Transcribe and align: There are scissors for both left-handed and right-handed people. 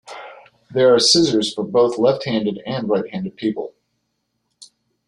There 0.71 0.95
are 0.95 0.99
scissors 0.99 1.53
for 1.53 1.63
both 1.63 1.99
left-handed 1.99 2.63
and 2.65 2.89
right-handed 2.89 3.37
people. 3.37 3.75